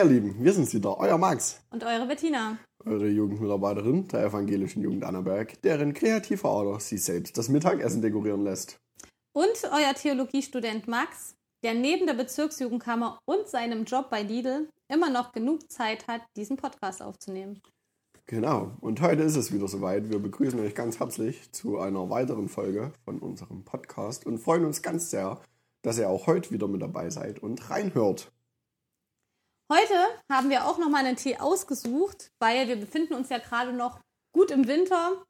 [0.00, 2.56] Ihr Lieben, wir sind's wieder, euer Max, Und eure Bettina.
[2.86, 8.80] eure Jugendmitarbeiterin der evangelischen Jugend Annaberg, deren kreativer Ader sie selbst das Mittagessen dekorieren lässt.
[9.34, 15.32] Und euer Theologiestudent Max, der neben der Bezirksjugendkammer und seinem Job bei Lidl immer noch
[15.32, 17.60] genug Zeit hat, diesen Podcast aufzunehmen.
[18.24, 20.08] Genau, und heute ist es wieder soweit.
[20.08, 24.80] Wir begrüßen euch ganz herzlich zu einer weiteren Folge von unserem Podcast und freuen uns
[24.80, 25.42] ganz sehr,
[25.82, 28.32] dass ihr auch heute wieder mit dabei seid und reinhört.
[29.72, 29.94] Heute
[30.28, 34.00] haben wir auch nochmal einen Tee ausgesucht, weil wir befinden uns ja gerade noch
[34.32, 35.24] gut im Winter.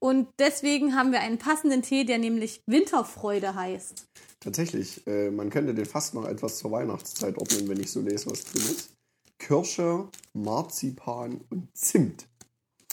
[0.00, 4.06] Und deswegen haben wir einen passenden Tee, der nämlich Winterfreude heißt.
[4.40, 8.30] Tatsächlich, äh, man könnte den fast noch etwas zur Weihnachtszeit ordnen, wenn ich so lese,
[8.30, 8.94] was drin ist.
[9.38, 12.26] Kirsche, Marzipan und Zimt.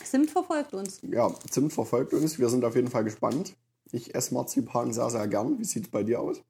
[0.04, 1.00] Zimt verfolgt uns.
[1.04, 2.40] Ja, Zimt verfolgt uns.
[2.40, 3.56] Wir sind auf jeden Fall gespannt.
[3.94, 5.60] Ich esse Marzipan sehr, sehr gern.
[5.60, 6.42] Wie sieht es bei dir aus?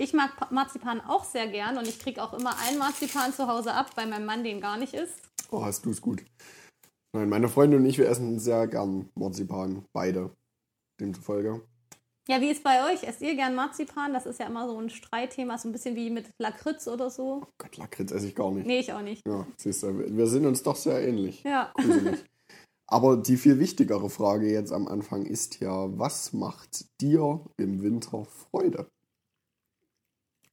[0.00, 3.46] Ich mag Pa- Marzipan auch sehr gern und ich kriege auch immer einen Marzipan zu
[3.46, 5.20] Hause ab, weil mein Mann den gar nicht isst.
[5.50, 6.24] Oh, hast du es gut.
[7.14, 9.84] Nein, meine Freundin und ich, wir essen sehr gern Marzipan.
[9.92, 10.34] Beide.
[10.98, 11.60] Demzufolge.
[12.28, 13.02] Ja, wie ist bei euch?
[13.02, 14.14] Esst ihr gern Marzipan?
[14.14, 17.46] Das ist ja immer so ein Streitthema, so ein bisschen wie mit Lakritz oder so.
[17.58, 18.66] Gott, Lakritz esse ich gar nicht.
[18.66, 19.20] Nee, ich auch nicht.
[19.28, 21.42] Ja, siehst du, wir sind uns doch sehr ähnlich.
[21.42, 21.72] Ja.
[21.76, 22.24] Gruselig.
[22.86, 28.24] Aber die viel wichtigere Frage jetzt am Anfang ist ja, was macht dir im Winter
[28.24, 28.88] Freude?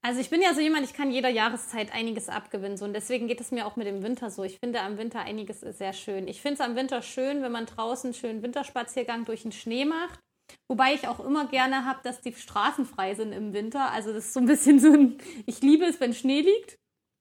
[0.07, 2.77] Also ich bin ja so jemand, ich kann jeder Jahreszeit einiges abgewinnen.
[2.77, 2.85] So.
[2.85, 4.45] Und deswegen geht es mir auch mit dem Winter so.
[4.45, 6.29] Ich finde am Winter einiges sehr schön.
[6.29, 9.83] Ich finde es am Winter schön, wenn man draußen einen schönen Winterspaziergang durch den Schnee
[9.83, 10.21] macht.
[10.69, 13.91] Wobei ich auch immer gerne habe, dass die Straßen frei sind im Winter.
[13.91, 16.77] Also das ist so ein bisschen so ein, ich liebe es, wenn Schnee liegt.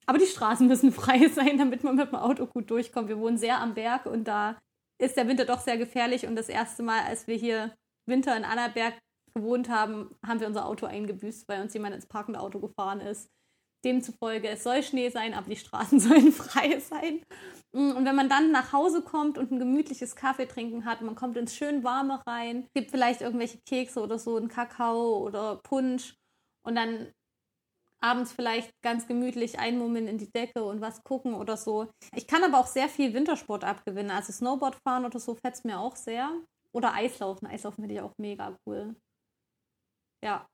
[0.06, 3.08] Aber die Straßen müssen frei sein, damit man mit dem Auto gut durchkommt.
[3.08, 4.60] Wir wohnen sehr am Berg und da
[5.02, 6.24] ist der Winter doch sehr gefährlich.
[6.24, 7.74] Und das erste Mal, als wir hier
[8.08, 8.94] Winter in Annaberg
[9.36, 13.30] gewohnt haben, haben wir unser Auto eingebüßt, weil uns jemand ins parkende Auto gefahren ist.
[13.84, 17.22] Demzufolge, es soll Schnee sein, aber die Straßen sollen frei sein.
[17.72, 21.36] Und wenn man dann nach Hause kommt und ein gemütliches Kaffee trinken hat, man kommt
[21.36, 26.16] ins schön warme rein, gibt vielleicht irgendwelche Kekse oder so, einen Kakao oder Punsch
[26.64, 27.12] und dann
[28.00, 31.88] abends vielleicht ganz gemütlich einmummeln in die Decke und was gucken oder so.
[32.14, 34.10] Ich kann aber auch sehr viel Wintersport abgewinnen.
[34.10, 36.30] Also Snowboard fahren oder so fetzt mir auch sehr.
[36.72, 37.46] Oder Eislaufen.
[37.48, 38.94] Eislaufen finde ich auch mega cool.
[40.22, 40.46] Ja.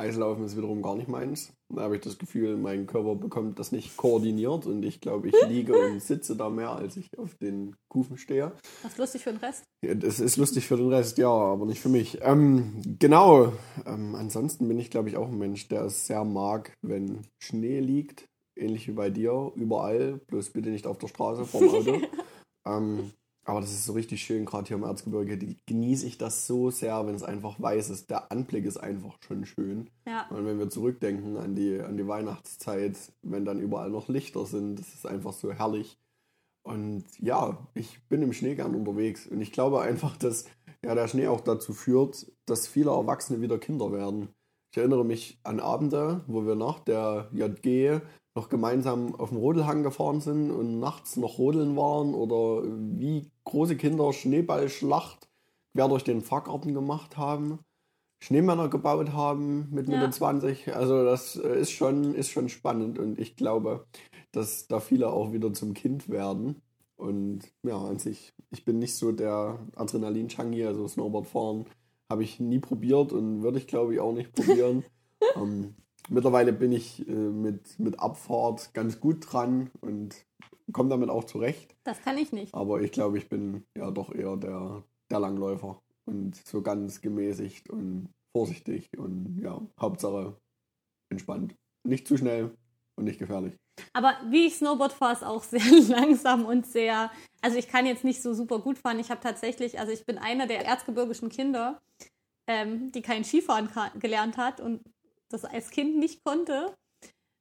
[0.00, 1.52] Eislaufen ist wiederum gar nicht meins.
[1.68, 5.34] Da habe ich das Gefühl, mein Körper bekommt das nicht koordiniert und ich glaube, ich
[5.46, 8.52] liege und sitze da mehr, als ich auf den Kufen stehe.
[8.82, 9.64] Was lustig für den Rest.
[9.84, 12.18] Ja, das ist lustig für den Rest, ja, aber nicht für mich.
[12.22, 13.52] Ähm, genau.
[13.84, 17.80] Ähm, ansonsten bin ich, glaube ich, auch ein Mensch, der es sehr mag, wenn Schnee
[17.80, 18.26] liegt.
[18.56, 20.20] Ähnlich wie bei dir, überall.
[20.28, 22.00] Bloß bitte nicht auf der Straße vorm Auto.
[22.66, 23.12] ähm,
[23.44, 25.38] aber das ist so richtig schön, gerade hier im Erzgebirge.
[25.38, 28.10] Die, genieße ich das so sehr, wenn es einfach weiß ist.
[28.10, 29.90] Der Anblick ist einfach schon schön.
[30.06, 30.28] Ja.
[30.28, 34.78] Und wenn wir zurückdenken an die, an die Weihnachtszeit, wenn dann überall noch Lichter sind,
[34.78, 35.98] das ist einfach so herrlich.
[36.62, 39.26] Und ja, ich bin im Schnee gern unterwegs.
[39.26, 40.44] Und ich glaube einfach, dass
[40.84, 44.28] ja, der Schnee auch dazu führt, dass viele Erwachsene wieder Kinder werden.
[44.72, 48.00] Ich erinnere mich an Abende, wo wir nach der JG
[48.34, 53.76] noch gemeinsam auf dem Rodelhang gefahren sind und nachts noch rodeln waren oder wie große
[53.76, 55.28] Kinder Schneeballschlacht
[55.72, 57.60] quer durch den Fahrgarten gemacht haben.
[58.22, 60.10] Schneemänner gebaut haben mit Mitte Ja.
[60.10, 60.74] 20.
[60.74, 63.86] Also das äh, ist schon, ist schon spannend und ich glaube,
[64.32, 66.60] dass da viele auch wieder zum Kind werden.
[66.96, 71.66] Und ja, an sich, ich bin nicht so der Adrenalin-Junkie, also Snowboard fahren
[72.10, 74.84] habe ich nie probiert und würde ich glaube ich auch nicht probieren.
[75.36, 75.76] ähm,
[76.08, 80.24] mittlerweile bin ich äh, mit, mit Abfahrt ganz gut dran und
[80.72, 81.74] komme damit auch zurecht.
[81.84, 82.54] Das kann ich nicht.
[82.54, 87.70] Aber ich glaube, ich bin ja doch eher der, der Langläufer und so ganz gemäßigt
[87.70, 90.36] und vorsichtig und ja, Hauptsache
[91.10, 91.54] entspannt.
[91.84, 92.56] Nicht zu schnell
[92.96, 93.54] und nicht gefährlich.
[93.92, 97.10] Aber wie ich Snowboard fahre, ist auch sehr langsam und sehr.
[97.40, 98.98] Also ich kann jetzt nicht so super gut fahren.
[98.98, 101.80] Ich habe tatsächlich, also ich bin einer der erzgebirgischen Kinder,
[102.46, 103.68] ähm, die kein Skifahren
[103.98, 104.82] gelernt hat und
[105.30, 106.74] das als Kind nicht konnte,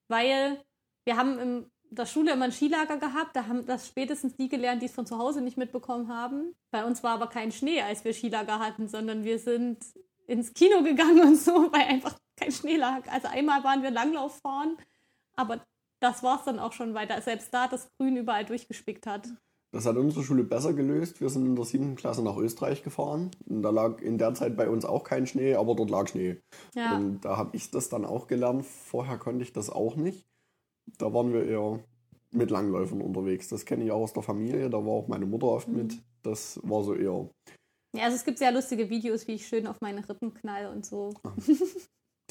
[0.08, 0.64] weil
[1.06, 3.36] wir haben in der Schule immer ein Skilager gehabt.
[3.36, 6.56] Da haben das spätestens die gelernt, die es von zu Hause nicht mitbekommen haben.
[6.72, 9.84] Bei uns war aber kein Schnee, als wir Skilager hatten, sondern wir sind
[10.28, 13.08] ins Kino gegangen und so, weil einfach kein Schnee lag.
[13.12, 14.78] Also einmal waren wir Langlauf fahren,
[15.36, 15.66] aber
[16.00, 19.28] das war es dann auch schon, weil da selbst da das Grün überall durchgespickt hat.
[19.72, 21.22] Das hat unsere Schule besser gelöst.
[21.22, 23.30] Wir sind in der siebten Klasse nach Österreich gefahren.
[23.48, 26.38] Und da lag in der Zeit bei uns auch kein Schnee, aber dort lag Schnee.
[26.76, 26.98] Ja.
[26.98, 28.66] Und da habe ich das dann auch gelernt.
[28.66, 30.26] Vorher konnte ich das auch nicht.
[30.98, 31.84] Da waren wir eher
[32.32, 33.48] mit Langläufern unterwegs.
[33.48, 34.70] Das kenne ich auch aus der Familie.
[34.72, 36.02] Da war auch meine Mutter oft mit.
[36.24, 37.30] Das war so eher.
[37.96, 40.86] Ja, also es gibt sehr lustige Videos, wie ich schön auf meine Rippen knall und
[40.86, 41.14] so.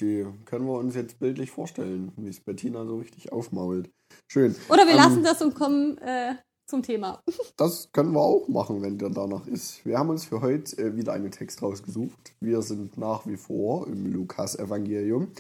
[0.01, 3.91] die können wir uns jetzt bildlich vorstellen, wie es Bettina so richtig aufmault.
[4.31, 4.55] Schön.
[4.69, 6.35] Oder wir ähm, lassen das und kommen äh,
[6.69, 7.23] zum Thema.
[7.57, 9.85] Das können wir auch machen, wenn der danach ist.
[9.85, 12.35] Wir haben uns für heute äh, wieder einen Text rausgesucht.
[12.41, 15.33] Wir sind nach wie vor im Lukas-Evangelium.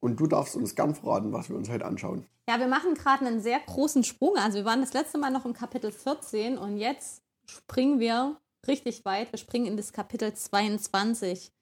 [0.00, 2.26] Und du darfst uns gern verraten, was wir uns heute anschauen.
[2.48, 4.36] Ja, wir machen gerade einen sehr großen Sprung.
[4.36, 9.04] Also wir waren das letzte Mal noch im Kapitel 14 und jetzt springen wir richtig
[9.04, 9.32] weit.
[9.32, 11.52] Wir springen in das Kapitel 22.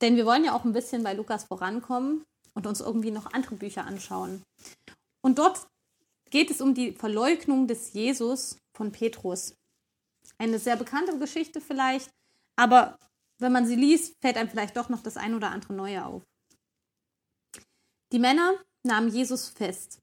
[0.00, 2.24] Denn wir wollen ja auch ein bisschen bei Lukas vorankommen
[2.54, 4.42] und uns irgendwie noch andere Bücher anschauen.
[5.20, 5.66] Und dort
[6.30, 9.54] geht es um die Verleugnung des Jesus von Petrus.
[10.38, 12.10] Eine sehr bekannte Geschichte vielleicht,
[12.56, 12.98] aber
[13.38, 16.22] wenn man sie liest, fällt einem vielleicht doch noch das ein oder andere Neue auf.
[18.12, 20.00] Die Männer nahmen Jesus fest,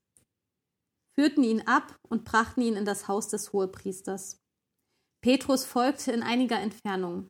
[1.15, 4.37] führten ihn ab und brachten ihn in das Haus des Hohepriesters.
[5.21, 7.27] Petrus folgte in einiger Entfernung.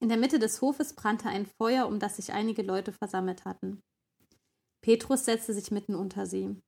[0.00, 3.80] In der Mitte des Hofes brannte ein Feuer, um das sich einige Leute versammelt hatten.
[4.82, 6.60] Petrus setzte sich mitten unter sie.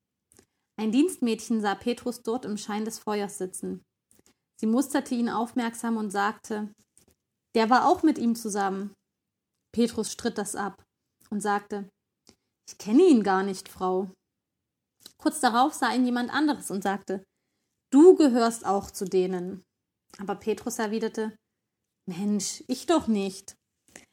[0.78, 3.82] Ein Dienstmädchen sah Petrus dort im Schein des Feuers sitzen.
[4.60, 6.72] Sie musterte ihn aufmerksam und sagte,
[7.54, 8.94] der war auch mit ihm zusammen.
[9.72, 10.84] Petrus stritt das ab
[11.30, 11.88] und sagte,
[12.68, 14.10] ich kenne ihn gar nicht, Frau.
[15.18, 17.24] Kurz darauf sah ihn jemand anderes und sagte,
[17.90, 19.62] du gehörst auch zu denen.
[20.18, 21.36] Aber Petrus erwiderte,
[22.08, 23.56] Mensch, ich doch nicht.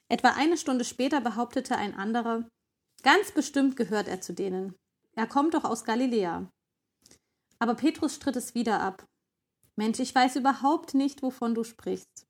[0.10, 2.48] Etwa eine Stunde später behauptete ein anderer,
[3.04, 4.76] ganz bestimmt gehört er zu denen.
[5.16, 6.50] Er kommt doch aus Galiläa.
[7.60, 9.06] Aber Petrus stritt es wieder ab.
[9.76, 12.28] Mensch, ich weiß überhaupt nicht, wovon du sprichst.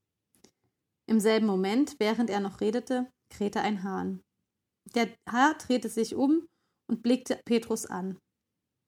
[1.07, 4.21] Im selben Moment, während er noch redete, krähte ein Hahn.
[4.95, 6.47] Der Herr drehte sich um
[6.87, 8.19] und blickte Petrus an.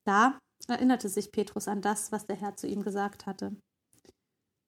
[0.06, 3.56] Da erinnerte sich Petrus an das, was der Herr zu ihm gesagt hatte.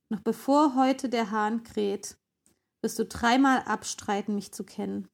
[0.09, 2.17] Noch bevor heute der Hahn kräht,
[2.81, 5.07] wirst du dreimal abstreiten, mich zu kennen.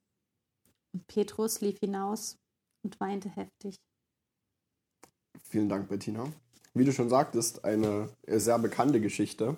[0.93, 2.37] Und Petrus lief hinaus
[2.83, 3.75] und weinte heftig.
[5.43, 6.31] Vielen Dank, Bettina.
[6.73, 9.57] Wie du schon sagtest, eine sehr bekannte Geschichte.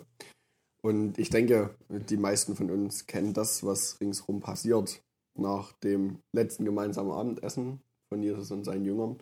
[0.82, 5.02] Und ich denke, die meisten von uns kennen das, was ringsherum passiert.
[5.38, 9.16] Nach dem letzten gemeinsamen Abendessen von Jesus und seinen Jüngern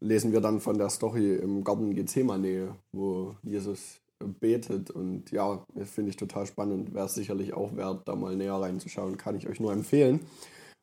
[0.00, 4.00] lesen wir dann von der Story im Garten Gethsemane, wo Jesus
[4.40, 4.90] betet.
[4.90, 6.94] Und ja, finde ich total spannend.
[6.94, 9.16] Wäre sicherlich auch wert, da mal näher reinzuschauen.
[9.16, 10.20] Kann ich euch nur empfehlen.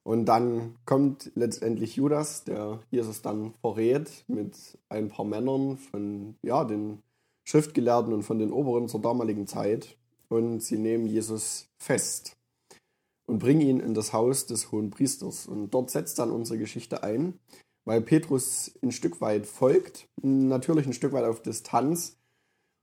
[0.05, 6.63] Und dann kommt letztendlich Judas, der Jesus dann verrät mit ein paar Männern von ja,
[6.63, 7.01] den
[7.43, 9.97] Schriftgelehrten und von den Oberen zur damaligen Zeit.
[10.29, 12.37] Und sie nehmen Jesus fest
[13.25, 15.47] und bringen ihn in das Haus des hohen Priesters.
[15.47, 17.39] Und dort setzt dann unsere Geschichte ein,
[17.83, 22.17] weil Petrus ein Stück weit folgt, natürlich ein Stück weit auf Distanz.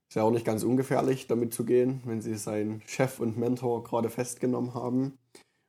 [0.09, 3.85] Ist ja auch nicht ganz ungefährlich, damit zu gehen, wenn sie seinen Chef und Mentor
[3.85, 5.19] gerade festgenommen haben.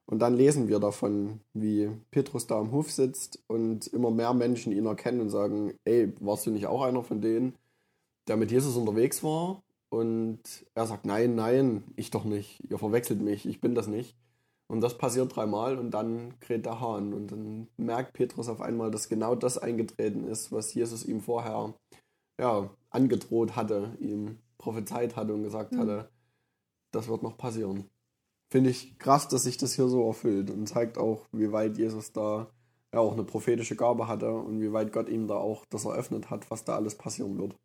[0.05, 4.73] Und dann lesen wir davon, wie Petrus da am Hof sitzt und immer mehr Menschen
[4.73, 7.55] ihn erkennen und sagen, ey, warst du nicht auch einer von denen,
[8.27, 9.63] der mit Jesus unterwegs war?
[9.89, 10.41] Und
[10.75, 12.63] er sagt, nein, nein, ich doch nicht.
[12.69, 14.17] Ihr verwechselt mich, ich bin das nicht.
[14.67, 17.13] Und das passiert dreimal und dann kräht der Hahn.
[17.13, 21.73] Und dann merkt Petrus auf einmal, dass genau das eingetreten ist, was Jesus ihm vorher
[22.39, 25.79] ja, angedroht hatte, ihm prophezeit hatte und gesagt mhm.
[25.79, 26.09] hatte,
[26.91, 27.89] das wird noch passieren
[28.53, 32.13] finde ich krass, dass sich das hier so erfüllt und zeigt auch, wie weit Jesus
[32.13, 32.51] da
[32.93, 36.29] ja auch eine prophetische Gabe hatte und wie weit Gott ihm da auch das eröffnet
[36.29, 37.55] hat, was da alles passieren wird.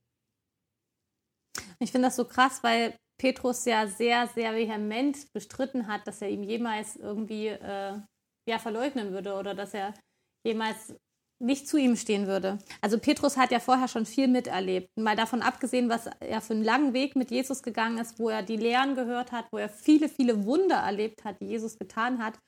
[1.78, 6.30] Ich finde das so krass, weil Petrus ja sehr, sehr vehement bestritten hat, dass er
[6.30, 7.98] ihm jemals irgendwie äh,
[8.48, 9.92] ja, verleugnen würde oder dass er
[10.42, 10.94] jemals
[11.40, 12.58] nicht zu ihm stehen würde.
[12.80, 14.96] Also Petrus hat ja vorher schon viel miterlebt.
[14.96, 18.42] Mal davon abgesehen, was er für einen langen Weg mit Jesus gegangen ist, wo er
[18.42, 22.38] die Lehren gehört hat, wo er viele, viele Wunder erlebt hat, die Jesus getan hat,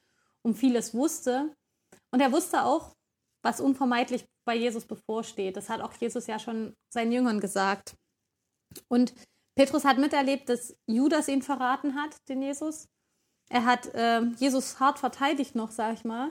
[0.42, 1.54] um vieles wusste.
[2.10, 2.94] Und er wusste auch,
[3.42, 5.56] was unvermeidlich bei Jesus bevorsteht.
[5.56, 7.94] Das hat auch Jesus ja schon seinen Jüngern gesagt.
[8.88, 9.14] Und
[9.54, 12.88] Petrus hat miterlebt, dass Judas ihn verraten hat, den Jesus.
[13.48, 16.30] Er hat äh, Jesus hart verteidigt noch, sag ich mal.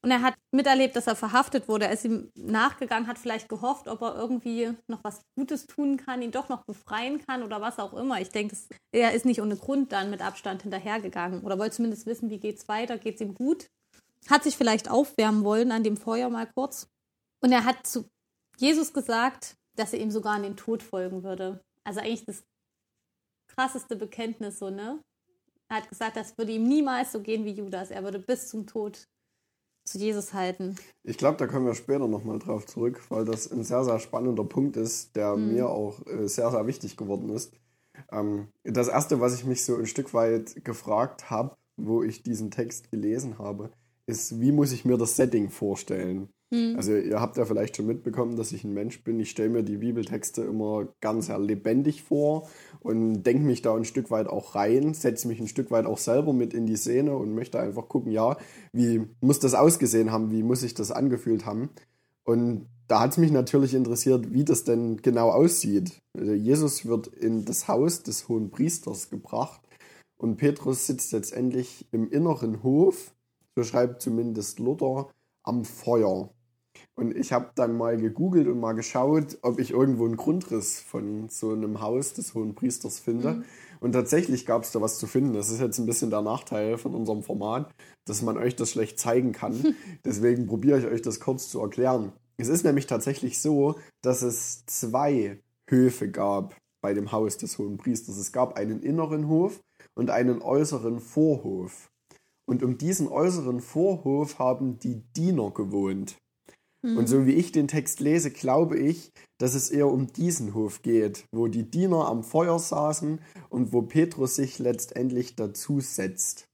[0.00, 1.86] Und er hat miterlebt, dass er verhaftet wurde.
[1.86, 6.22] Er ist ihm nachgegangen, hat vielleicht gehofft, ob er irgendwie noch was Gutes tun kann,
[6.22, 8.20] ihn doch noch befreien kann oder was auch immer.
[8.20, 8.56] Ich denke,
[8.92, 12.68] er ist nicht ohne Grund dann mit Abstand hinterhergegangen oder wollte zumindest wissen, wie geht's
[12.68, 13.66] weiter, geht's ihm gut.
[14.30, 16.88] Hat sich vielleicht aufwärmen wollen an dem Feuer mal kurz.
[17.40, 18.08] Und er hat zu
[18.56, 21.60] Jesus gesagt, dass er ihm sogar an den Tod folgen würde.
[21.84, 22.44] Also eigentlich das
[23.48, 25.00] krasseste Bekenntnis so, ne?
[25.68, 27.90] Er hat gesagt, das würde ihm niemals so gehen wie Judas.
[27.90, 29.06] Er würde bis zum Tod
[29.88, 30.76] zu Jesus halten.
[31.02, 34.44] Ich glaube, da kommen wir später nochmal drauf zurück, weil das ein sehr, sehr spannender
[34.44, 35.52] Punkt ist, der mhm.
[35.52, 37.52] mir auch äh, sehr, sehr wichtig geworden ist.
[38.12, 42.50] Ähm, das Erste, was ich mich so ein Stück weit gefragt habe, wo ich diesen
[42.50, 43.70] Text gelesen habe,
[44.06, 46.28] ist, wie muss ich mir das Setting vorstellen?
[46.50, 46.76] Hm.
[46.76, 49.20] Also ihr habt ja vielleicht schon mitbekommen, dass ich ein Mensch bin.
[49.20, 52.48] Ich stelle mir die Bibeltexte immer ganz lebendig vor
[52.80, 55.98] und denke mich da ein Stück weit auch rein, setze mich ein Stück weit auch
[55.98, 58.36] selber mit in die Szene und möchte einfach gucken, ja,
[58.72, 61.68] wie muss das ausgesehen haben, wie muss sich das angefühlt haben.
[62.24, 66.00] Und da hat es mich natürlich interessiert, wie das denn genau aussieht.
[66.16, 69.60] Also Jesus wird in das Haus des hohen Priesters gebracht
[70.16, 73.14] und Petrus sitzt letztendlich im inneren Hof,
[73.54, 75.10] so schreibt zumindest Luther,
[75.42, 76.30] am Feuer.
[76.98, 81.28] Und ich habe dann mal gegoogelt und mal geschaut, ob ich irgendwo einen Grundriss von
[81.28, 83.34] so einem Haus des Hohen Priesters finde.
[83.34, 83.44] Mhm.
[83.78, 85.32] Und tatsächlich gab es da was zu finden.
[85.32, 87.72] Das ist jetzt ein bisschen der Nachteil von unserem Format,
[88.04, 89.76] dass man euch das schlecht zeigen kann.
[90.04, 92.10] Deswegen probiere ich euch das kurz zu erklären.
[92.36, 95.38] Es ist nämlich tatsächlich so, dass es zwei
[95.70, 98.16] Höfe gab bei dem Haus des Hohen Priesters.
[98.16, 99.60] Es gab einen inneren Hof
[99.94, 101.92] und einen äußeren Vorhof.
[102.44, 106.16] Und um diesen äußeren Vorhof haben die Diener gewohnt.
[106.82, 106.96] Mhm.
[106.98, 110.82] Und so wie ich den Text lese, glaube ich, dass es eher um diesen Hof
[110.82, 116.48] geht, wo die Diener am Feuer saßen und wo Petrus sich letztendlich dazu setzt.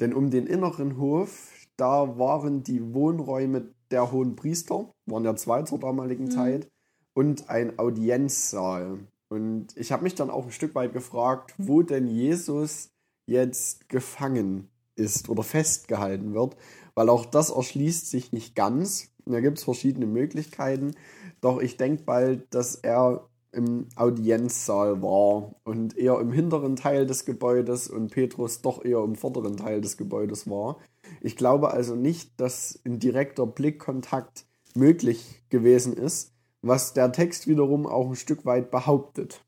[0.00, 5.62] Denn um den inneren Hof, da waren die Wohnräume der hohen Priester, waren ja zwei
[5.62, 6.30] zur damaligen mhm.
[6.30, 6.68] Zeit,
[7.14, 8.98] und ein Audienzsaal.
[9.28, 12.90] Und ich habe mich dann auch ein Stück weit gefragt, wo denn Jesus
[13.26, 16.56] jetzt gefangen ist oder festgehalten wird,
[16.94, 19.08] weil auch das erschließt sich nicht ganz.
[19.28, 20.92] Da gibt es verschiedene Möglichkeiten,
[21.40, 27.24] doch ich denke bald, dass er im Audienzsaal war und eher im hinteren Teil des
[27.24, 30.78] Gebäudes und Petrus doch eher im vorderen Teil des Gebäudes war.
[31.20, 37.86] Ich glaube also nicht, dass ein direkter Blickkontakt möglich gewesen ist, was der Text wiederum
[37.86, 39.45] auch ein Stück weit behauptet.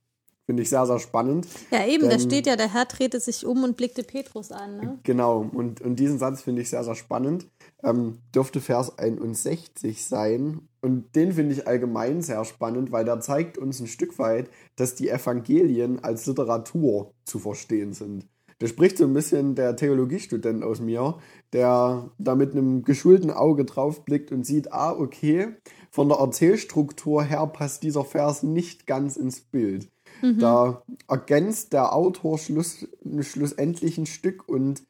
[0.48, 1.46] Finde ich sehr, sehr spannend.
[1.70, 4.78] Ja, eben, denn, da steht ja, der Herr drehte sich um und blickte Petrus an.
[4.78, 4.98] Ne?
[5.02, 7.46] Genau, und, und diesen Satz finde ich sehr, sehr spannend.
[7.84, 10.62] Ähm, dürfte Vers 61 sein.
[10.80, 14.94] Und den finde ich allgemein sehr spannend, weil der zeigt uns ein Stück weit, dass
[14.94, 18.26] die Evangelien als Literatur zu verstehen sind.
[18.58, 21.18] Da spricht so ein bisschen der Theologiestudent aus mir,
[21.52, 25.48] der da mit einem geschulten Auge drauf blickt und sieht, ah, okay,
[25.90, 29.90] von der Erzählstruktur her passt dieser Vers nicht ganz ins Bild.
[30.22, 30.38] Mhm.
[30.38, 32.86] Da ergänzt der Autor schluss,
[33.20, 34.82] schlussendlich ein Stück und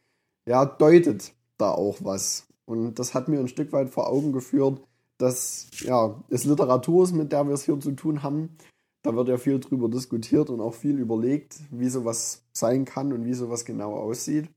[0.47, 2.47] ja, deutet da auch was.
[2.65, 4.81] Und das hat mir ein Stück weit vor Augen geführt,
[5.19, 8.57] dass ja, es Literatur ist, mit der wir es hier zu tun haben.
[9.03, 13.25] Da wird ja viel drüber diskutiert und auch viel überlegt, wie sowas sein kann und
[13.25, 14.49] wie sowas genau aussieht.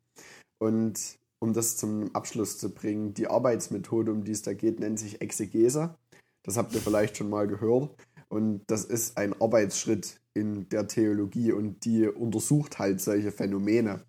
[0.60, 1.00] Und
[1.40, 5.22] um das zum Abschluss zu bringen, die Arbeitsmethode, um die es da geht, nennt sich
[5.22, 5.96] Exegese.
[6.44, 7.90] Das habt ihr vielleicht schon mal gehört.
[8.32, 14.06] Und das ist ein Arbeitsschritt in der Theologie und die untersucht halt solche Phänomene.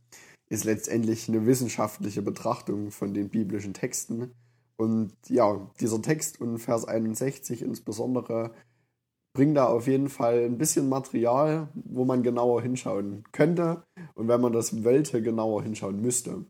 [0.49, 4.31] Ist letztendlich eine wissenschaftliche Betrachtung von den biblischen Texten.
[4.77, 8.53] Und ja, dieser Text und Vers 61 insbesondere
[9.35, 13.83] bringt da auf jeden Fall ein bisschen Material, wo man genauer hinschauen könnte
[14.15, 16.45] und wenn man das wollte, genauer hinschauen müsste.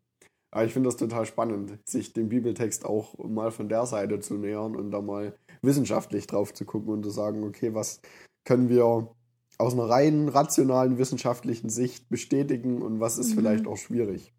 [0.50, 4.34] Aber ich finde das total spannend, sich dem Bibeltext auch mal von der Seite zu
[4.34, 8.00] nähern und da mal wissenschaftlich drauf zu gucken und zu sagen, okay, was
[8.44, 9.14] können wir
[9.58, 13.34] aus einer rein rationalen wissenschaftlichen Sicht bestätigen und was ist mhm.
[13.36, 14.32] vielleicht auch schwierig.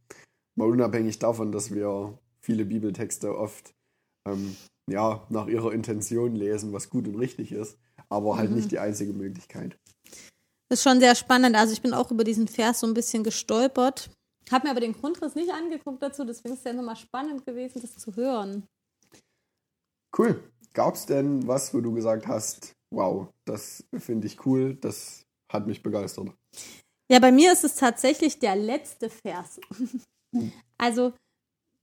[0.55, 3.73] Mal unabhängig davon, dass wir viele Bibeltexte oft
[4.27, 4.55] ähm,
[4.89, 7.77] ja, nach ihrer Intention lesen, was gut und richtig ist,
[8.09, 8.57] aber halt mhm.
[8.57, 9.77] nicht die einzige Möglichkeit.
[10.69, 11.55] Das ist schon sehr spannend.
[11.55, 14.09] Also ich bin auch über diesen Vers so ein bisschen gestolpert.
[14.51, 17.81] Habe mir aber den Grundriss nicht angeguckt dazu, deswegen ist es ja nochmal spannend gewesen,
[17.81, 18.67] das zu hören.
[20.17, 20.43] Cool.
[20.73, 25.67] Gab es denn was, wo du gesagt hast, wow, das finde ich cool, das hat
[25.67, 26.31] mich begeistert?
[27.09, 29.59] Ja, bei mir ist es tatsächlich der letzte Vers.
[30.79, 31.13] Also,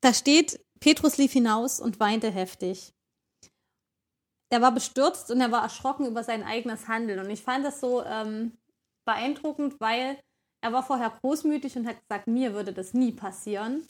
[0.01, 2.93] da steht, Petrus lief hinaus und weinte heftig.
[4.51, 7.21] Er war bestürzt und er war erschrocken über sein eigenes Handeln.
[7.21, 8.59] Und ich fand das so ähm,
[9.05, 10.19] beeindruckend, weil
[10.61, 13.87] er war vorher großmütig und hat gesagt, mir würde das nie passieren.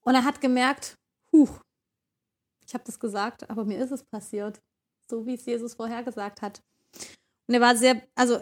[0.00, 0.96] Und er hat gemerkt,
[1.30, 1.60] huch,
[2.66, 4.60] ich habe das gesagt, aber mir ist es passiert.
[5.10, 6.60] So wie es Jesus vorhergesagt hat.
[7.46, 8.40] Und er war sehr, also,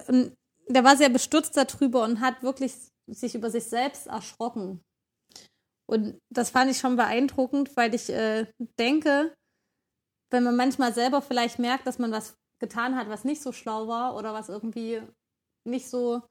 [0.69, 2.73] der war sehr bestürzt darüber und hat wirklich
[3.09, 4.81] sich über sich selbst erschrocken.
[5.87, 8.47] Und das fand ich schon beeindruckend, weil ich äh,
[8.79, 9.35] denke,
[10.31, 13.89] wenn man manchmal selber vielleicht merkt, dass man was getan hat, was nicht so schlau
[13.89, 15.03] war oder was irgendwie
[15.65, 16.23] nicht so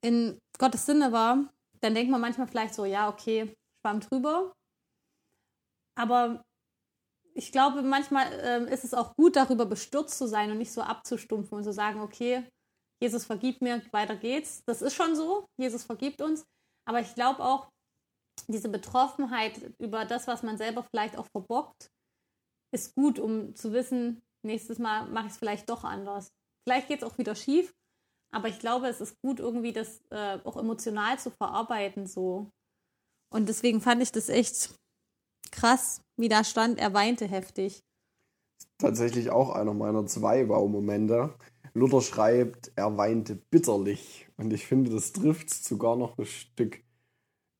[0.00, 4.52] in Gottes Sinne war, dann denkt man manchmal vielleicht so, ja, okay, schwamm drüber.
[5.96, 6.42] Aber
[7.34, 10.82] ich glaube, manchmal äh, ist es auch gut, darüber bestürzt zu sein und nicht so
[10.82, 12.44] abzustumpfen und zu sagen, okay,
[13.02, 14.62] Jesus vergibt mir, weiter geht's.
[14.66, 16.46] Das ist schon so, Jesus vergibt uns.
[16.86, 17.68] Aber ich glaube auch,
[18.46, 21.90] diese Betroffenheit über das, was man selber vielleicht auch verbockt,
[22.72, 26.32] ist gut, um zu wissen, nächstes Mal mache ich es vielleicht doch anders.
[26.66, 27.74] Vielleicht geht es auch wieder schief,
[28.32, 32.50] aber ich glaube, es ist gut, irgendwie das äh, auch emotional zu verarbeiten so.
[33.32, 34.74] Und deswegen fand ich das echt
[35.50, 37.82] krass, wie da stand, er weinte heftig.
[38.78, 41.34] Tatsächlich auch einer meiner zwei Wow-Momente.
[41.74, 44.28] Luther schreibt, er weinte bitterlich.
[44.36, 46.80] Und ich finde, das trifft sogar noch ein Stück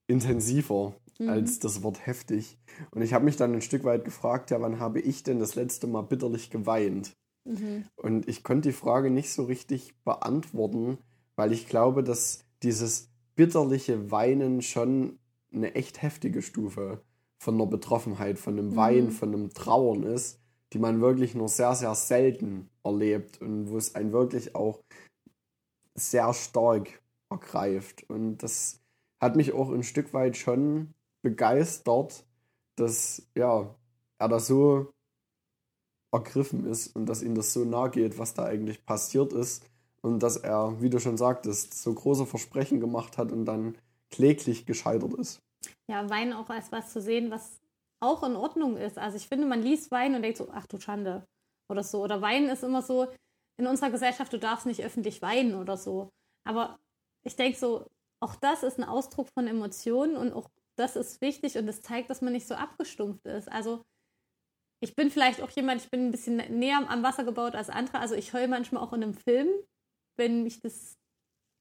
[0.07, 1.29] intensiver mhm.
[1.29, 2.59] als das Wort heftig.
[2.91, 5.55] Und ich habe mich dann ein Stück weit gefragt, ja, wann habe ich denn das
[5.55, 7.13] letzte Mal bitterlich geweint?
[7.45, 7.85] Mhm.
[7.97, 10.99] Und ich konnte die Frage nicht so richtig beantworten,
[11.37, 15.19] weil ich glaube, dass dieses bitterliche Weinen schon
[15.53, 17.03] eine echt heftige Stufe
[17.39, 19.13] von einer Betroffenheit, von einem Weinen, mhm.
[19.13, 20.41] von einem Trauern ist,
[20.73, 24.81] die man wirklich nur sehr, sehr selten erlebt und wo es einen wirklich auch
[25.95, 28.09] sehr stark ergreift.
[28.09, 28.81] Und das
[29.21, 32.25] hat mich auch ein Stück weit schon begeistert,
[32.77, 33.75] dass ja,
[34.19, 34.91] er da so
[36.13, 39.65] ergriffen ist und dass ihm das so nahe geht, was da eigentlich passiert ist
[40.03, 43.77] und dass er, wie du schon sagtest, so große Versprechen gemacht hat und dann
[44.11, 45.41] kläglich gescheitert ist.
[45.91, 47.61] Ja, Wein auch als was zu sehen, was
[48.01, 48.99] auch in Ordnung ist.
[48.99, 51.25] Also ich finde, man liest Wein und denkt so, ach du Schande
[51.71, 52.03] oder so.
[52.03, 53.09] Oder Wein ist immer so,
[53.57, 56.11] in unserer Gesellschaft, du darfst nicht öffentlich weinen oder so.
[56.47, 56.79] Aber
[57.25, 57.87] ich denke so,
[58.21, 62.11] auch das ist ein Ausdruck von Emotionen und auch das ist wichtig und das zeigt,
[62.11, 63.51] dass man nicht so abgestumpft ist.
[63.51, 63.85] Also
[64.83, 67.99] ich bin vielleicht auch jemand, ich bin ein bisschen näher am Wasser gebaut als andere.
[68.01, 69.49] Also ich heule manchmal auch in einem Film,
[70.17, 70.99] wenn mich das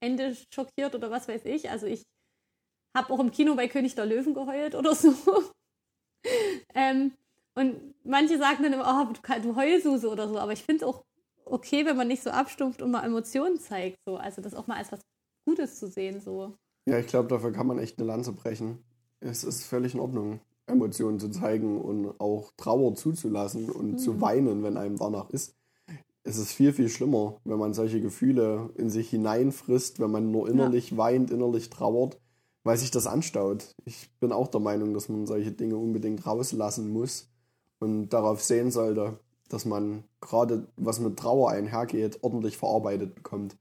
[0.02, 1.70] Ende schockiert oder was weiß ich.
[1.70, 2.04] Also ich
[2.94, 5.14] habe auch im Kino bei König der Löwen geheult oder so.
[6.76, 7.12] ähm,
[7.56, 10.38] und manche sagen dann immer, oh, du, du Heulsuse oder so.
[10.38, 11.04] Aber ich finde es auch
[11.46, 13.98] okay, wenn man nicht so abstumpft und mal Emotionen zeigt.
[14.06, 14.18] So.
[14.18, 15.02] Also das auch mal als was
[15.46, 16.20] Gutes zu sehen.
[16.20, 16.54] So.
[16.86, 18.80] Ja, ich glaube, dafür kann man echt eine Lanze brechen.
[19.20, 23.98] Es ist völlig in Ordnung, Emotionen zu zeigen und auch Trauer zuzulassen und mhm.
[23.98, 25.56] zu weinen, wenn einem danach ist.
[26.26, 30.50] Es ist viel, viel schlimmer, wenn man solche Gefühle in sich hineinfrisst, wenn man nur
[30.50, 30.98] innerlich ja.
[30.98, 32.18] weint, innerlich trauert,
[32.64, 33.76] weil sich das anstaut.
[33.86, 37.30] Ich bin auch der Meinung, dass man solche Dinge unbedingt rauslassen muss
[37.80, 43.58] und darauf sehen sollte, dass man gerade, was mit Trauer einhergeht, ordentlich verarbeitet bekommt.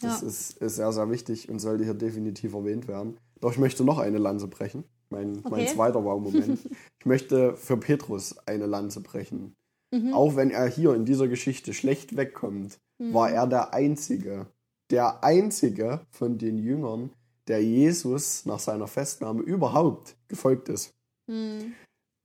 [0.00, 0.28] Das ja.
[0.28, 3.18] ist, ist, sehr, sehr wichtig und sollte hier definitiv erwähnt werden.
[3.40, 4.84] Doch ich möchte noch eine Lanze brechen.
[5.10, 5.48] Mein, okay.
[5.50, 6.58] mein zweiter Wow-Moment.
[6.98, 9.54] ich möchte für Petrus eine Lanze brechen.
[9.92, 10.12] Mhm.
[10.12, 13.14] Auch wenn er hier in dieser Geschichte schlecht wegkommt, mhm.
[13.14, 14.46] war er der Einzige,
[14.90, 17.10] der Einzige von den Jüngern,
[17.48, 20.94] der Jesus nach seiner Festnahme überhaupt gefolgt ist.
[21.26, 21.74] Mhm.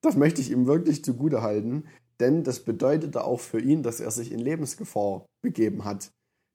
[0.01, 1.85] Das möchte ich ihm wirklich zugute halten,
[2.19, 6.11] denn das bedeutete auch für ihn, dass er sich in Lebensgefahr begeben hat.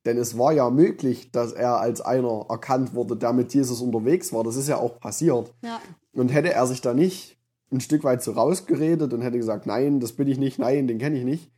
[0.06, 4.32] Denn es war ja möglich, dass er als einer erkannt wurde, der mit Jesus unterwegs
[4.32, 4.44] war.
[4.44, 5.54] Das ist ja auch passiert.
[5.62, 5.80] Ja.
[6.12, 7.38] Und hätte er sich da nicht
[7.72, 10.98] ein Stück weit so rausgeredet und hätte gesagt, nein, das bin ich nicht, nein, den
[10.98, 11.50] kenne ich nicht,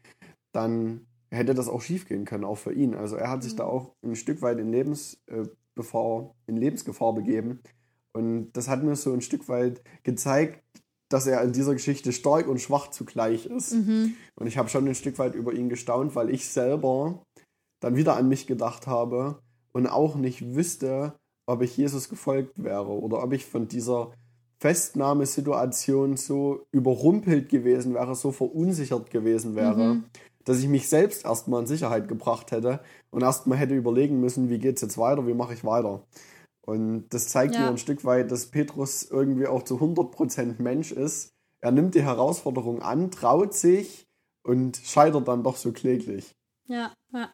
[0.53, 2.95] dann hätte das auch schiefgehen können, auch für ihn.
[2.95, 3.59] Also er hat sich mhm.
[3.59, 7.61] da auch ein Stück weit in, Lebensgefahr, äh, in Lebensgefahr begeben.
[8.13, 10.63] Und das hat mir so ein Stück weit gezeigt,
[11.09, 13.75] dass er in dieser Geschichte stark und schwach zugleich ist.
[13.75, 14.15] Mhm.
[14.35, 17.23] Und ich habe schon ein Stück weit über ihn gestaunt, weil ich selber
[17.81, 19.39] dann wieder an mich gedacht habe
[19.73, 21.15] und auch nicht wüsste,
[21.47, 24.13] ob ich Jesus gefolgt wäre oder ob ich von dieser
[24.59, 30.05] Festnahmesituation so überrumpelt gewesen wäre, so verunsichert gewesen wäre, mhm.
[30.47, 32.81] Dass ich mich selbst erstmal in Sicherheit gebracht hätte
[33.11, 36.05] und erstmal hätte überlegen müssen, wie geht es jetzt weiter, wie mache ich weiter.
[36.63, 37.61] Und das zeigt ja.
[37.61, 41.33] mir ein Stück weit, dass Petrus irgendwie auch zu 100% Mensch ist.
[41.61, 44.07] Er nimmt die Herausforderung an, traut sich
[44.45, 46.33] und scheitert dann doch so kläglich.
[46.69, 47.33] Ja, ja.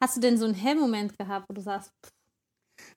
[0.00, 2.10] Hast du denn so einen Hellmoment gehabt, wo du sagst, pff.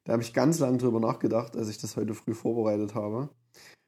[0.04, 3.30] Da habe ich ganz lange drüber nachgedacht, als ich das heute früh vorbereitet habe.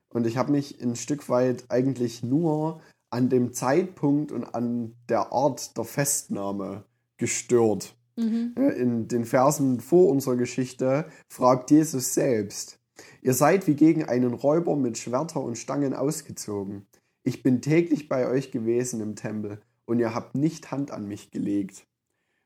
[0.10, 5.32] Und ich habe mich ein Stück weit eigentlich nur an dem Zeitpunkt und an der
[5.32, 6.84] Art der Festnahme
[7.18, 7.96] gestört.
[8.16, 8.56] Mhm.
[8.56, 12.80] In den Versen vor unserer Geschichte fragt Jesus selbst,
[13.22, 16.88] ihr seid wie gegen einen Räuber mit Schwerter und Stangen ausgezogen.
[17.24, 21.32] Ich bin täglich bei euch gewesen im Tempel und ihr habt nicht Hand an mich
[21.32, 21.86] gelegt.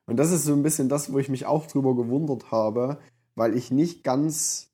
[0.06, 3.00] Und das ist so ein bisschen das, wo ich mich auch drüber gewundert habe,
[3.36, 4.72] weil ich nicht ganz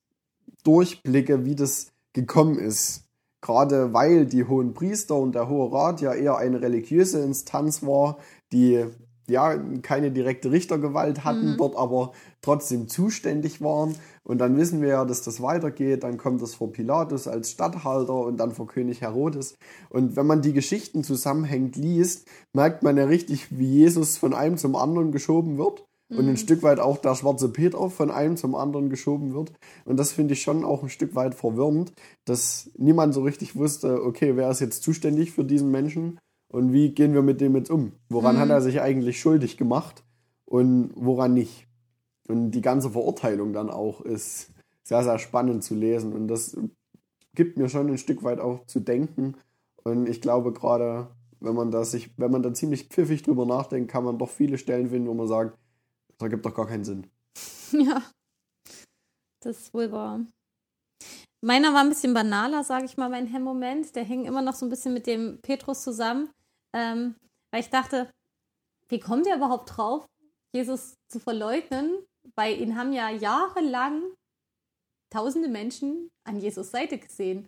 [0.64, 3.07] durchblicke, wie das gekommen ist.
[3.42, 8.18] Gerade weil die hohen Priester und der Hohe Rat ja eher eine religiöse Instanz war,
[8.52, 8.86] die
[9.30, 11.58] ja keine direkte Richtergewalt hatten, mhm.
[11.58, 13.96] dort aber trotzdem zuständig waren.
[14.24, 16.04] Und dann wissen wir ja, dass das weitergeht.
[16.04, 19.56] Dann kommt es vor Pilatus als Statthalter und dann vor König Herodes.
[19.90, 24.58] Und wenn man die Geschichten zusammenhängend liest, merkt man ja richtig, wie Jesus von einem
[24.58, 26.38] zum anderen geschoben wird und ein mhm.
[26.38, 29.52] Stück weit auch der schwarze Peter von einem zum anderen geschoben wird.
[29.86, 31.92] Und das finde ich schon auch ein Stück weit verwirrend,
[32.26, 36.92] dass niemand so richtig wusste, okay, wer ist jetzt zuständig für diesen Menschen und wie
[36.92, 37.92] gehen wir mit dem jetzt um?
[38.10, 38.40] Woran mhm.
[38.40, 40.04] hat er sich eigentlich schuldig gemacht
[40.46, 41.68] und woran nicht?
[42.30, 44.52] Und die ganze Verurteilung dann auch ist
[44.84, 46.14] sehr, sehr spannend zu lesen.
[46.14, 46.58] Und das
[47.36, 49.36] gibt mir schon ein Stück weit auch zu denken.
[49.84, 51.08] Und ich glaube gerade,
[51.40, 54.58] wenn man da sich, wenn man da ziemlich pfiffig drüber nachdenkt, kann man doch viele
[54.58, 55.58] Stellen finden, wo man sagt,
[56.18, 57.10] das ergibt doch gar keinen Sinn.
[57.74, 58.02] Ja,
[59.44, 60.26] das ist wohl wahr.
[61.44, 63.96] Meiner war ein bisschen banaler, sage ich mal, mein Hemmmoment.
[63.96, 66.32] Der hing immer noch so ein bisschen mit dem Petrus zusammen,
[66.74, 67.16] ähm,
[67.52, 68.10] weil ich dachte,
[68.90, 70.06] wie kommt er überhaupt drauf,
[70.54, 72.06] Jesus zu verleugnen?
[72.36, 74.02] Weil ihn haben ja jahrelang
[75.14, 77.46] tausende Menschen an Jesus Seite gesehen.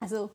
[0.00, 0.32] Also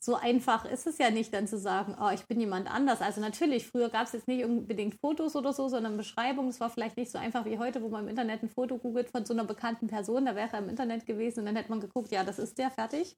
[0.00, 3.00] so einfach ist es ja nicht, dann zu sagen, oh, ich bin jemand anders.
[3.00, 6.50] Also natürlich, früher gab es jetzt nicht unbedingt Fotos oder so, sondern Beschreibungen.
[6.50, 9.10] Es war vielleicht nicht so einfach wie heute, wo man im Internet ein Foto googelt
[9.10, 10.26] von so einer bekannten Person.
[10.26, 12.70] Da wäre er im Internet gewesen und dann hätte man geguckt, ja, das ist der,
[12.70, 13.16] fertig.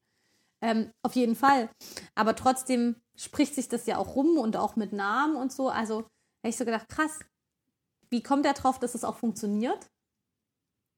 [0.62, 1.70] Ähm, auf jeden Fall.
[2.14, 5.68] Aber trotzdem spricht sich das ja auch rum und auch mit Namen und so.
[5.68, 7.20] Also habe ich so gedacht, krass,
[8.08, 9.90] wie kommt er drauf, dass es auch funktioniert,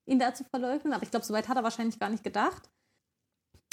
[0.07, 0.93] ihn da zu verleugnen?
[0.93, 2.71] Aber ich glaube, soweit hat er wahrscheinlich gar nicht gedacht.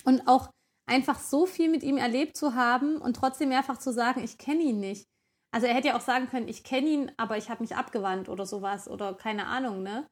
[0.06, 0.50] Und auch
[0.90, 4.64] einfach so viel mit ihm erlebt zu haben und trotzdem mehrfach zu sagen, ich kenne
[4.64, 5.06] ihn nicht.
[5.52, 8.30] Also er hätte ja auch sagen können, ich kenne ihn, aber ich habe mich abgewandt
[8.30, 10.08] oder sowas oder keine Ahnung, ne?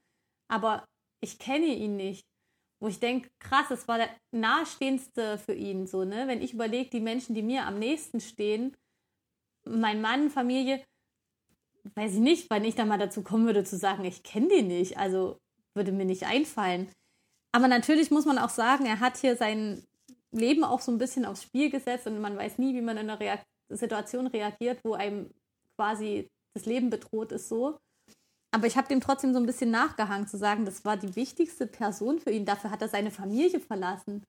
[0.49, 0.85] Aber
[1.21, 2.25] ich kenne ihn nicht.
[2.79, 6.27] Wo ich denke, krass, es war der nahestehendste für ihn, so, ne?
[6.27, 8.75] Wenn ich überlege, die Menschen, die mir am nächsten stehen,
[9.65, 10.83] mein Mann, Familie,
[11.95, 14.67] weiß ich nicht, wann ich da mal dazu kommen würde zu sagen, ich kenne den
[14.67, 14.97] nicht.
[14.97, 15.37] Also
[15.75, 16.91] würde mir nicht einfallen.
[17.51, 19.83] Aber natürlich muss man auch sagen, er hat hier sein
[20.37, 23.09] Leben auch so ein bisschen aufs Spiel gesetzt und man weiß nie, wie man in
[23.09, 25.29] einer Reak Situation reagiert, wo einem
[25.75, 27.77] quasi das Leben bedroht ist so.
[28.53, 31.67] Aber ich habe dem trotzdem so ein bisschen nachgehangen, zu sagen, das war die wichtigste
[31.67, 32.45] Person für ihn.
[32.45, 34.23] Dafür hat er seine Familie verlassen,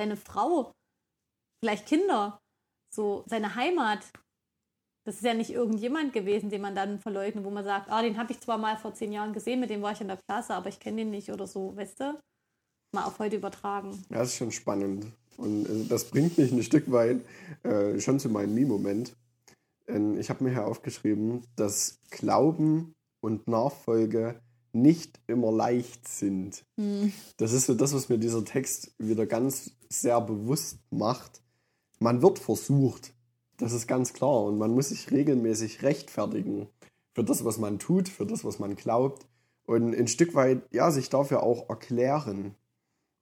[0.00, 0.72] seine Frau,
[1.62, 2.38] vielleicht Kinder,
[2.94, 4.10] so seine Heimat.
[5.04, 8.18] Das ist ja nicht irgendjemand gewesen, den man dann verleugnet, wo man sagt, ah, den
[8.18, 10.54] habe ich zwar mal vor zehn Jahren gesehen, mit dem war ich in der Klasse,
[10.54, 12.20] aber ich kenne den nicht oder so, weißt du?
[12.92, 13.90] Mal auf heute übertragen.
[14.10, 15.06] Ja, das ist schon spannend.
[15.36, 17.20] Und äh, das bringt mich ein Stück weit
[17.62, 19.14] äh, schon zu meinem Mi-Moment.
[20.18, 24.38] Ich habe mir hier aufgeschrieben, dass Glauben und Nachfolge
[24.72, 26.62] nicht immer leicht sind.
[26.76, 27.10] Hm.
[27.38, 31.42] Das ist so das, was mir dieser Text wieder ganz sehr bewusst macht.
[32.00, 33.14] Man wird versucht,
[33.56, 34.44] das ist ganz klar.
[34.44, 36.68] Und man muss sich regelmäßig rechtfertigen
[37.14, 39.26] für das, was man tut, für das, was man glaubt.
[39.64, 42.54] Und ein Stück weit, ja, sich dafür auch erklären.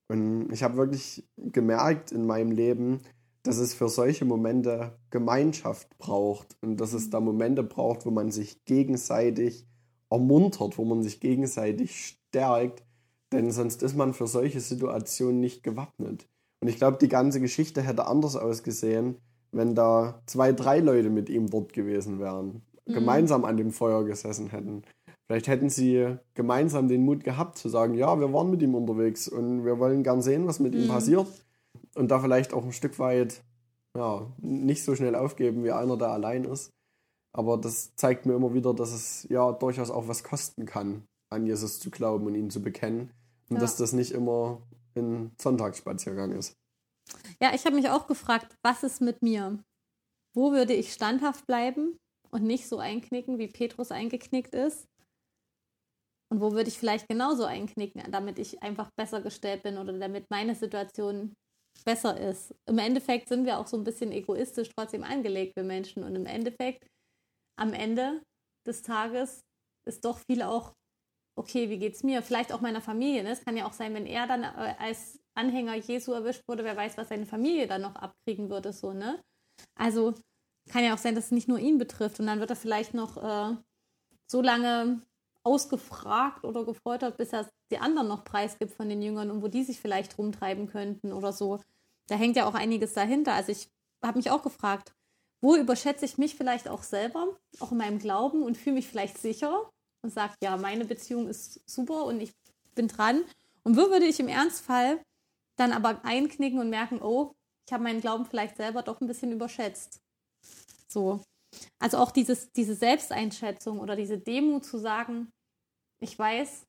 [0.08, 3.00] Und ich habe wirklich gemerkt in meinem Leben,
[3.42, 8.30] dass es für solche Momente Gemeinschaft braucht und dass es da Momente braucht, wo man
[8.30, 9.66] sich gegenseitig
[10.10, 12.84] ermuntert, wo man sich gegenseitig stärkt,
[13.32, 16.28] denn sonst ist man für solche Situationen nicht gewappnet.
[16.60, 19.16] Und ich glaube, die ganze Geschichte hätte anders ausgesehen,
[19.52, 22.92] wenn da zwei, drei Leute mit ihm dort gewesen wären, mhm.
[22.92, 24.82] gemeinsam an dem Feuer gesessen hätten.
[25.26, 29.26] Vielleicht hätten sie gemeinsam den Mut gehabt zu sagen, ja, wir waren mit ihm unterwegs
[29.26, 30.82] und wir wollen gern sehen, was mit mhm.
[30.82, 31.26] ihm passiert.
[31.94, 33.42] Und da vielleicht auch ein Stück weit
[33.96, 36.70] ja, nicht so schnell aufgeben wie einer, der allein ist.
[37.32, 41.46] Aber das zeigt mir immer wieder, dass es ja durchaus auch was kosten kann, an
[41.46, 43.10] Jesus zu glauben und ihn zu bekennen.
[43.48, 43.60] Und ja.
[43.60, 44.62] dass das nicht immer
[44.96, 46.56] ein Sonntagsspaziergang ist.
[47.40, 49.58] Ja, ich habe mich auch gefragt, was ist mit mir?
[50.34, 51.98] Wo würde ich standhaft bleiben
[52.30, 54.86] und nicht so einknicken, wie Petrus eingeknickt ist?
[56.28, 60.26] Und wo würde ich vielleicht genauso einknicken, damit ich einfach besser gestellt bin oder damit
[60.30, 61.34] meine Situation
[61.84, 62.54] besser ist.
[62.66, 66.02] Im Endeffekt sind wir auch so ein bisschen egoistisch trotzdem angelegt, wir Menschen.
[66.02, 66.86] Und im Endeffekt,
[67.58, 68.22] am Ende
[68.66, 69.42] des Tages
[69.86, 70.72] ist doch viel auch,
[71.38, 72.22] okay, wie geht's mir?
[72.22, 73.22] Vielleicht auch meiner Familie.
[73.22, 73.30] Ne?
[73.30, 76.76] Es kann ja auch sein, wenn er dann äh, als Anhänger Jesu erwischt wurde, wer
[76.76, 79.22] weiß, was seine Familie dann noch abkriegen würde, so, ne?
[79.78, 80.14] Also
[80.70, 82.18] kann ja auch sein, dass es nicht nur ihn betrifft.
[82.20, 83.56] Und dann wird er vielleicht noch äh,
[84.30, 85.02] so lange
[85.46, 89.62] ausgefragt oder gefreut bis er die anderen noch preisgibt von den Jüngern und wo die
[89.62, 91.60] sich vielleicht rumtreiben könnten oder so.
[92.08, 93.32] Da hängt ja auch einiges dahinter.
[93.32, 93.68] Also ich
[94.02, 94.92] habe mich auch gefragt,
[95.40, 99.18] wo überschätze ich mich vielleicht auch selber, auch in meinem Glauben und fühle mich vielleicht
[99.18, 99.70] sicher
[100.02, 102.32] und sage, ja, meine Beziehung ist super und ich
[102.74, 103.22] bin dran.
[103.62, 105.00] Und wo würde ich im Ernstfall
[105.56, 107.32] dann aber einknicken und merken, oh,
[107.66, 110.00] ich habe meinen Glauben vielleicht selber doch ein bisschen überschätzt.
[110.88, 111.20] So.
[111.78, 115.32] Also auch dieses, diese Selbsteinschätzung oder diese Demut zu sagen,
[116.00, 116.66] ich weiß,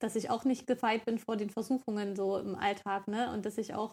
[0.00, 3.32] dass ich auch nicht gefeit bin vor den Versuchungen so im Alltag, ne?
[3.32, 3.92] Und dass ich auch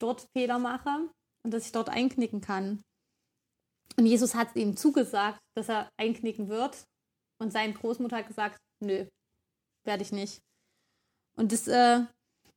[0.00, 1.10] dort Fehler mache
[1.44, 2.82] und dass ich dort einknicken kann.
[3.96, 6.84] Und Jesus hat ihm zugesagt, dass er einknicken wird
[7.40, 9.06] Und seine Großmutter hat gesagt, nö,
[9.84, 10.40] werde ich nicht.
[11.36, 12.04] Und das, äh,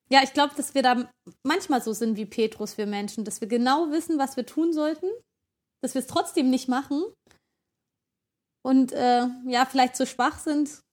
[0.10, 1.10] ja, ich glaube, dass wir da
[1.44, 5.08] manchmal so sind wie Petrus, wir Menschen, dass wir genau wissen, was wir tun sollten,
[5.82, 7.04] dass wir es trotzdem nicht machen
[8.64, 10.84] und äh, ja, vielleicht zu schwach sind,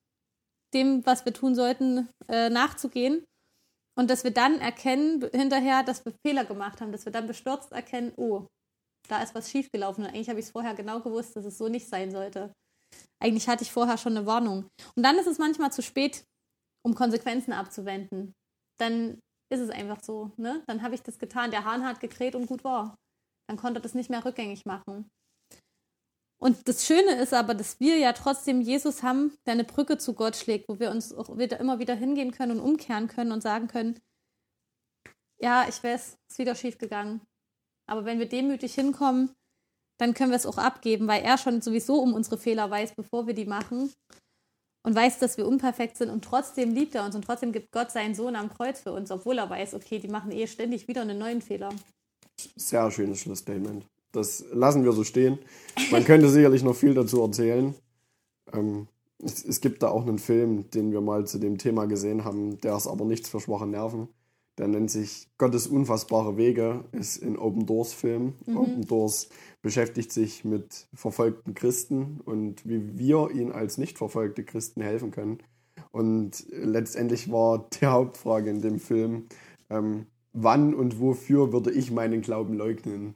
[0.75, 3.25] dem, was wir tun sollten, äh, nachzugehen.
[3.99, 7.73] Und dass wir dann erkennen hinterher, dass wir Fehler gemacht haben, dass wir dann bestürzt
[7.73, 8.47] erkennen, oh,
[9.09, 10.05] da ist was schiefgelaufen.
[10.05, 12.53] Und eigentlich habe ich es vorher genau gewusst, dass es so nicht sein sollte.
[13.23, 14.69] Eigentlich hatte ich vorher schon eine Warnung.
[14.97, 16.25] Und dann ist es manchmal zu spät,
[16.85, 18.33] um Konsequenzen abzuwenden.
[18.81, 19.21] Dann
[19.53, 20.33] ist es einfach so.
[20.37, 20.63] Ne?
[20.67, 21.51] Dann habe ich das getan.
[21.51, 22.97] Der Hahn hat gekräht und gut war.
[23.49, 25.09] Dann konnte das nicht mehr rückgängig machen.
[26.43, 30.13] Und das Schöne ist aber, dass wir ja trotzdem Jesus haben, der eine Brücke zu
[30.13, 33.45] Gott schlägt, wo wir uns auch wieder, immer wieder hingehen können und umkehren können und
[33.45, 34.01] sagen können,
[35.41, 37.21] ja, ich weiß, es ist wieder schief gegangen.
[37.89, 39.31] Aber wenn wir demütig hinkommen,
[40.01, 43.29] dann können wir es auch abgeben, weil er schon sowieso um unsere Fehler weiß, bevor
[43.29, 43.93] wir die machen.
[44.85, 47.93] Und weiß, dass wir unperfekt sind und trotzdem liebt er uns und trotzdem gibt Gott
[47.93, 51.03] seinen Sohn am Kreuz für uns, obwohl er weiß, okay, die machen eh ständig wieder
[51.03, 51.73] einen neuen Fehler.
[52.57, 53.87] Sehr schönes Schlussstatement.
[54.13, 55.39] Das lassen wir so stehen.
[55.91, 57.75] Man könnte sicherlich noch viel dazu erzählen.
[58.53, 58.89] Ähm,
[59.23, 62.61] es, es, gibt da auch einen Film, den wir mal zu dem Thema gesehen haben,
[62.61, 64.09] der ist aber nichts für schwache Nerven.
[64.59, 68.35] Der nennt sich Gottes unfassbare Wege, ist ein Open Doors Film.
[68.45, 68.57] Mhm.
[68.57, 69.31] Open Doors
[69.63, 75.39] beschäftigt sich mit verfolgten Christen und wie wir ihnen als nicht verfolgte Christen helfen können.
[75.91, 79.27] Und letztendlich war die Hauptfrage in dem Film,
[79.71, 83.15] ähm, wann und wofür würde ich meinen Glauben leugnen?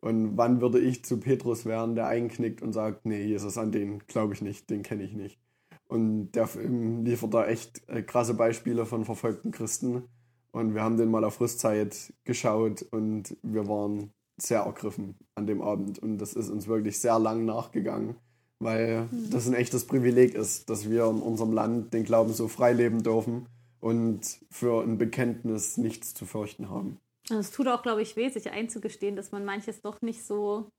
[0.00, 3.98] Und wann würde ich zu Petrus werden, der einknickt und sagt, nee, Jesus, an den
[4.06, 5.40] glaube ich nicht, den kenne ich nicht.
[5.88, 10.04] Und der Film liefert da echt äh, krasse Beispiele von verfolgten Christen.
[10.52, 15.62] Und wir haben den mal auf Rüstzeit geschaut und wir waren sehr ergriffen an dem
[15.62, 15.98] Abend.
[15.98, 18.16] Und das ist uns wirklich sehr lang nachgegangen,
[18.60, 19.30] weil mhm.
[19.30, 23.02] das ein echtes Privileg ist, dass wir in unserem Land den Glauben so frei leben
[23.02, 23.46] dürfen
[23.80, 26.98] und für ein Bekenntnis nichts zu fürchten haben.
[27.30, 30.70] Also es tut auch, glaube ich, weh, sich einzugestehen, dass man manches doch nicht so,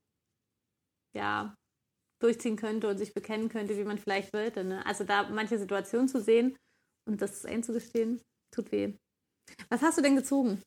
[1.16, 1.56] ja,
[2.22, 4.64] durchziehen könnte und sich bekennen könnte, wie man vielleicht wollte.
[4.64, 4.86] Ne?
[4.86, 6.58] Also da manche Situationen zu sehen
[7.08, 8.22] und das einzugestehen,
[8.54, 8.94] tut weh.
[9.70, 10.62] Was hast du denn gezogen?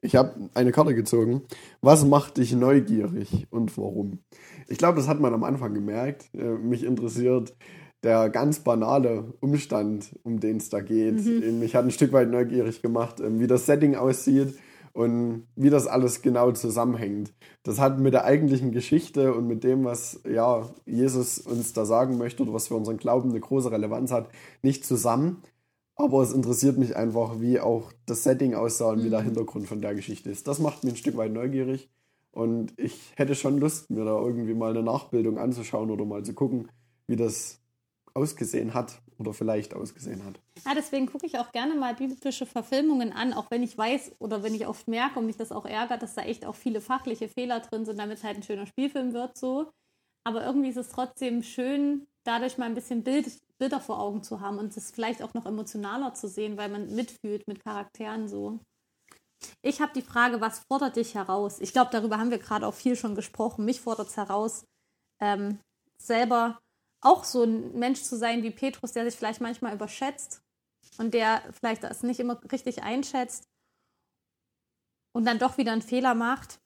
[0.00, 1.42] Ich habe eine Karte gezogen.
[1.80, 4.20] Was macht dich neugierig und warum?
[4.68, 6.30] Ich glaube, das hat man am Anfang gemerkt.
[6.34, 7.56] Äh, mich interessiert
[8.04, 11.24] der ganz banale Umstand, um den es da geht.
[11.24, 11.58] Mhm.
[11.58, 14.56] Mich hat ein Stück weit neugierig gemacht, ähm, wie das Setting aussieht
[14.92, 17.32] und wie das alles genau zusammenhängt.
[17.62, 22.18] Das hat mit der eigentlichen Geschichte und mit dem, was ja, Jesus uns da sagen
[22.18, 24.28] möchte oder was für unseren Glauben eine große Relevanz hat,
[24.62, 25.42] nicht zusammen.
[25.94, 29.04] Aber es interessiert mich einfach, wie auch das Setting aussah und mhm.
[29.04, 29.26] wie der mhm.
[29.26, 30.46] Hintergrund von der Geschichte ist.
[30.46, 31.90] Das macht mich ein Stück weit neugierig.
[32.30, 36.34] Und ich hätte schon Lust, mir da irgendwie mal eine Nachbildung anzuschauen oder mal zu
[36.34, 36.68] gucken,
[37.08, 37.60] wie das
[38.14, 40.40] ausgesehen hat oder vielleicht ausgesehen hat.
[40.64, 44.42] Ja, deswegen gucke ich auch gerne mal biblische Verfilmungen an, auch wenn ich weiß oder
[44.42, 47.28] wenn ich oft merke und mich das auch ärgert, dass da echt auch viele fachliche
[47.28, 49.70] Fehler drin sind, damit es halt ein schöner Spielfilm wird so.
[50.24, 53.26] Aber irgendwie ist es trotzdem schön, dadurch mal ein bisschen Bild,
[53.58, 56.94] Bilder vor Augen zu haben und es vielleicht auch noch emotionaler zu sehen, weil man
[56.94, 58.60] mitfühlt mit Charakteren so.
[59.62, 61.60] Ich habe die Frage, was fordert dich heraus?
[61.60, 63.64] Ich glaube, darüber haben wir gerade auch viel schon gesprochen.
[63.64, 64.64] Mich fordert es heraus,
[65.20, 65.58] ähm,
[66.00, 66.58] selber
[67.00, 70.42] auch so ein Mensch zu sein wie Petrus, der sich vielleicht manchmal überschätzt
[70.98, 73.48] und der vielleicht das nicht immer richtig einschätzt
[75.12, 76.60] und dann doch wieder einen Fehler macht.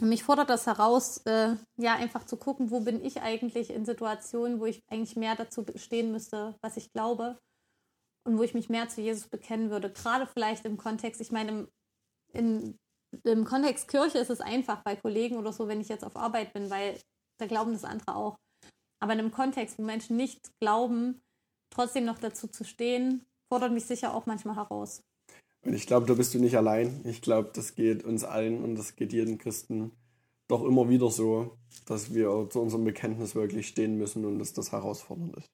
[0.00, 3.84] Und mich fordert das heraus, äh, ja, einfach zu gucken, wo bin ich eigentlich in
[3.84, 7.38] Situationen, wo ich eigentlich mehr dazu stehen müsste, was ich glaube
[8.24, 9.92] und wo ich mich mehr zu Jesus bekennen würde.
[9.92, 11.68] Gerade vielleicht im Kontext, ich meine, im,
[12.32, 12.78] in,
[13.24, 16.52] im Kontext Kirche ist es einfach bei Kollegen oder so, wenn ich jetzt auf Arbeit
[16.52, 16.98] bin, weil
[17.38, 18.38] da glauben das andere auch.
[19.00, 21.20] Aber in einem Kontext, wo Menschen nicht glauben,
[21.70, 25.02] trotzdem noch dazu zu stehen, fordert mich sicher auch manchmal heraus.
[25.62, 27.00] Und ich glaube, da bist du nicht allein.
[27.04, 29.92] Ich glaube, das geht uns allen und das geht jedem Christen
[30.48, 34.72] doch immer wieder so, dass wir zu unserem Bekenntnis wirklich stehen müssen und dass das
[34.72, 35.48] herausfordernd ist.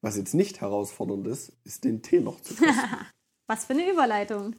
[0.00, 2.74] Was jetzt nicht herausfordernd ist, ist den Tee noch zu kosten.
[3.48, 4.56] Was für eine Überleitung.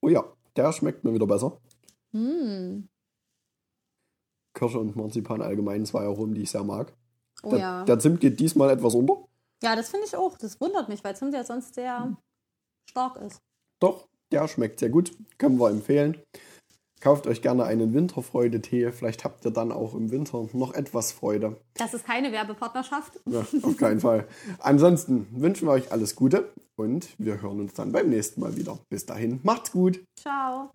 [0.00, 0.24] Oh ja,
[0.56, 1.60] der schmeckt mir wieder besser.
[2.12, 2.88] Mm.
[4.54, 6.92] Kirsche und Marzipan allgemein zwei Aromen, die ich sehr mag.
[7.42, 7.84] Oh, der, ja.
[7.84, 9.24] der Zimt geht diesmal etwas unter.
[9.62, 10.36] Ja, das finde ich auch.
[10.38, 12.16] Das wundert mich, weil Zimt ja sonst sehr hm.
[12.88, 13.40] stark ist.
[13.80, 15.12] Doch, der schmeckt sehr gut.
[15.38, 16.20] Können wir empfehlen.
[17.02, 18.92] Kauft euch gerne einen Winterfreude-Tee.
[18.92, 21.60] Vielleicht habt ihr dann auch im Winter noch etwas Freude.
[21.74, 23.18] Das ist keine Werbepartnerschaft.
[23.26, 24.28] Ja, auf keinen Fall.
[24.60, 28.78] Ansonsten wünschen wir euch alles Gute und wir hören uns dann beim nächsten Mal wieder.
[28.88, 30.00] Bis dahin, macht's gut.
[30.16, 30.70] Ciao.